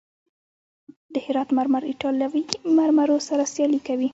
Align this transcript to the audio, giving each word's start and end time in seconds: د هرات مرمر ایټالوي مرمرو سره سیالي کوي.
د 1.13 1.15
هرات 1.25 1.49
مرمر 1.57 1.83
ایټالوي 1.91 2.43
مرمرو 2.77 3.17
سره 3.27 3.43
سیالي 3.53 3.79
کوي. 3.87 4.09